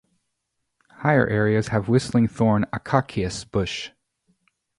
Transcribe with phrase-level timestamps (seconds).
[1.01, 3.91] Higher areas have whistling thorn acacias bush.